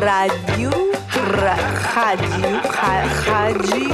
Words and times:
Rádio. 0.00 0.70
Ra, 1.36 1.56
rádio. 1.92 2.60
Ra, 2.72 3.04
rádio. 3.28 3.92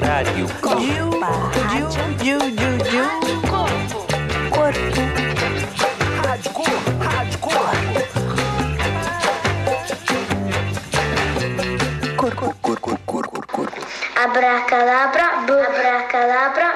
Rádio. 0.00 0.46
Diu, 0.78 1.10
diu, 1.68 1.86
diu, 2.22 2.38
diu, 2.54 2.74
diu. 2.86 3.06
Corpo. 4.50 5.00
Rádio 6.22 6.50
Corpo, 6.52 6.90
Rádio 7.02 7.38
Corpo. 7.40 7.66
Corpo. 12.16 12.46
Corpo, 12.62 12.98
corpo, 13.04 13.40
corpo. 13.46 13.80
Abracadabra, 14.14 15.26
bu. 15.46 15.54
Abracadabra, 15.54 16.68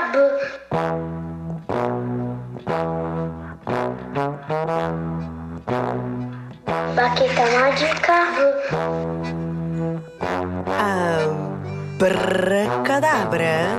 Abracadabra. 12.00 13.77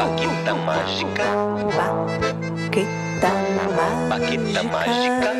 Baqueta 0.00 0.54
mágica. 0.56 1.28
Baqueta 1.76 3.28
mágica. 3.76 4.00
Baqueta 4.08 4.62
mágica. 4.72 5.30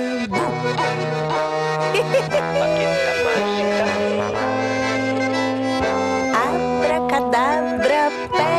Baqueta 1.88 3.12
mágica. 3.24 3.86
Abracadabra, 6.36 8.02
pé 8.36 8.52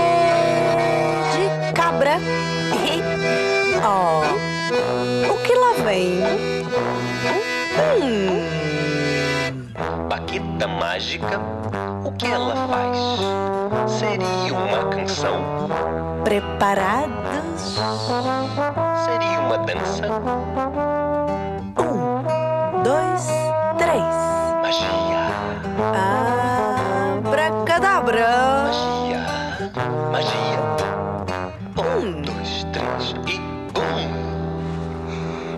de 1.30 1.46
cabra. 1.77 2.18
Oh, 3.88 4.26
o 5.30 5.38
que 5.44 5.54
lá 5.54 5.74
vem? 5.85 6.24
Hum, 8.02 8.41
Baqueta 10.10 10.66
mágica. 10.68 11.40
O 12.05 12.11
que 12.11 12.27
ela 12.27 12.55
faz? 12.67 12.98
Seria 13.99 14.53
uma 14.53 14.89
canção? 14.89 15.65
preparados? 16.25 17.77
Seria 19.05 19.39
uma 19.39 19.57
dança? 19.59 20.07
Um, 21.79 22.23
dois, 22.83 23.27
três. 23.77 24.15
Magia. 24.63 25.29
Abracadabra. 27.20 28.27
Magia. 28.65 29.21
Magia. 30.11 30.59
Um, 31.77 32.21
dois, 32.23 32.65
três 32.73 33.13
e! 33.27 33.54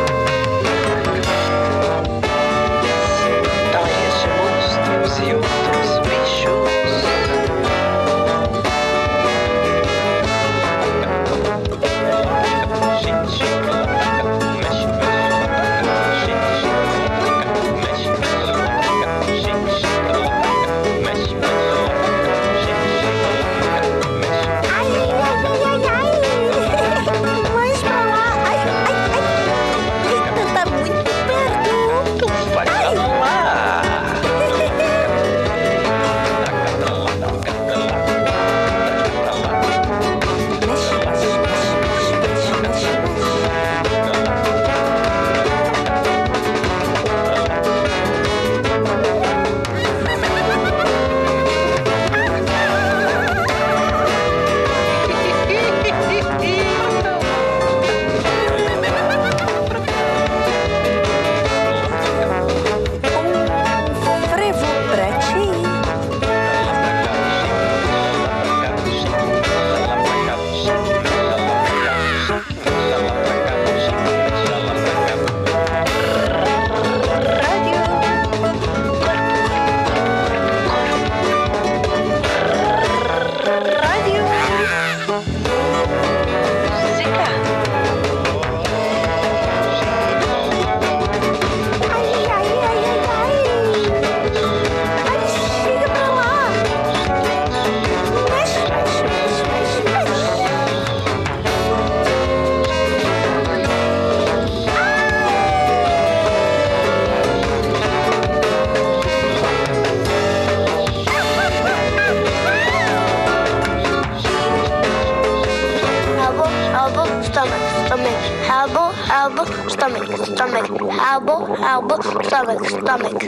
stomach, 117.37 117.65
stomach. 117.85 118.17
Elbow, 118.49 118.89
elbow, 119.13 119.45
stomach, 119.69 120.09
stomach. 120.25 120.69
Elbow, 121.05 121.41
elbow, 121.61 121.99
stomach, 122.25 122.65
stomach. 122.65 123.21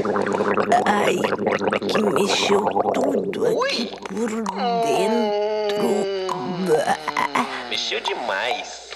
Ai, 0.87 1.19
que 1.89 2.03
mexeu 2.03 2.65
tudo 2.95 3.47
aqui 3.47 3.91
por 4.09 4.31
dentro. 4.87 5.89
Mexeu 7.69 8.01
demais. 8.01 8.89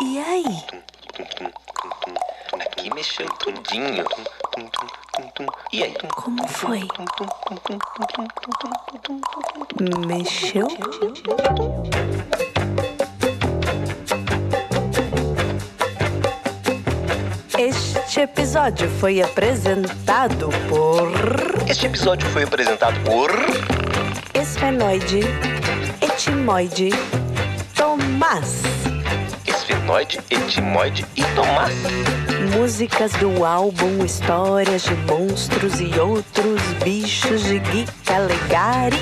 E 0.00 0.20
aí? 0.20 0.64
Aqui 2.60 2.94
mexeu 2.94 3.26
tudinho. 3.40 4.04
E 5.72 5.82
aí? 5.82 5.96
Como 6.14 6.46
foi? 6.46 6.86
Mexeu? 10.06 10.68
Este 18.12 18.24
episódio 18.24 18.90
foi 19.00 19.22
apresentado 19.22 20.50
por 20.68 21.10
Este 21.66 21.86
episódio 21.86 22.28
foi 22.28 22.42
apresentado 22.42 23.00
por 23.00 23.30
Esfenoide, 24.34 25.22
Etimoide, 25.98 26.90
Tomás. 27.74 28.64
Esfenoide. 29.46 30.20
Etimoide, 30.28 31.06
e 31.16 31.24
Tomás. 31.34 31.72
Músicas 32.54 33.12
do 33.12 33.46
álbum 33.46 34.04
Histórias 34.04 34.82
de 34.82 34.94
Monstros 35.10 35.80
e 35.80 35.98
Outros 35.98 36.60
Bichos 36.84 37.44
de 37.44 37.60
Gui 37.60 37.86
Calegari. 38.04 39.00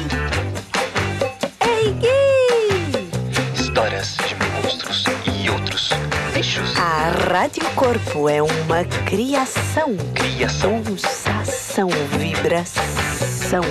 Rádio 7.10 7.64
Corpo 7.74 8.28
é 8.28 8.40
uma 8.40 8.84
criação, 9.04 9.96
Criação. 10.14 10.80
pulsação, 10.82 11.88
vibração 12.16 13.62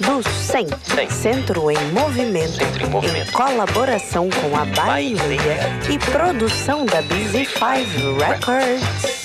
do 0.00 0.22
SEM, 0.28 0.66
SEM. 0.82 1.08
Centro 1.08 1.70
em 1.70 1.78
Movimento, 1.92 2.56
Centro 2.56 2.86
em 2.86 2.90
Movimento. 2.90 3.30
colaboração 3.32 4.28
com 4.30 4.56
a 4.56 4.64
Baileia. 4.64 5.60
e 5.88 5.96
produção 6.10 6.84
da 6.86 7.02
Busy 7.02 7.44
Five 7.44 8.18
Records. 8.18 9.24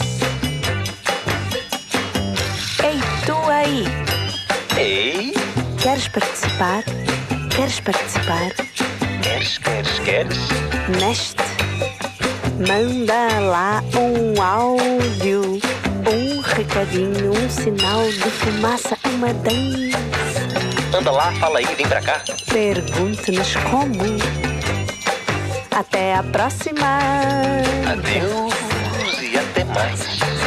Ei, 2.84 3.00
tu 3.26 3.38
aí, 3.50 3.86
Ei, 4.78 5.34
queres 5.82 6.08
participar? 6.08 6.84
Queres 7.50 7.80
participar 7.80 8.52
queres, 9.22 9.58
queres, 9.58 10.00
queres? 10.00 10.38
neste? 11.00 11.61
Manda 12.68 13.40
lá 13.40 13.84
um 13.96 14.40
áudio, 14.42 15.60
um 16.08 16.42
recadinho, 16.42 17.32
um 17.32 17.50
sinal 17.50 18.04
de 18.04 18.30
fumaça, 18.30 18.96
uma 19.06 19.34
dança. 19.34 19.98
Anda 20.96 21.12
lá, 21.12 21.32
fala 21.34 21.58
aí, 21.58 21.66
vem 21.76 21.88
pra 21.88 22.02
cá. 22.02 22.22
Pergunte-nos 22.52 23.56
como. 23.56 24.04
Até 25.72 26.16
a 26.16 26.24
próxima! 26.24 27.00
Adeus 27.92 28.54
e 29.22 29.38
até 29.38 29.64
mais. 29.64 30.41